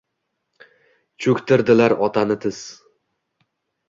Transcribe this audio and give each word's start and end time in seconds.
Cho’ktirdilar 1.25 1.95
otani 2.07 2.39
tiz 2.47 2.63